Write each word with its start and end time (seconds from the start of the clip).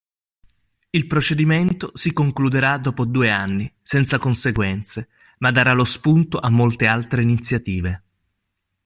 Il 0.89 1.05
procedimento 1.05 1.91
si 1.93 2.11
concluderà 2.11 2.79
dopo 2.79 3.05
due 3.05 3.29
anni, 3.29 3.71
senza 3.83 4.17
conseguenze, 4.17 5.09
ma 5.37 5.51
darà 5.51 5.73
lo 5.73 5.83
spunto 5.83 6.39
a 6.39 6.49
molte 6.49 6.87
altre 6.87 7.21
iniziative. 7.21 8.03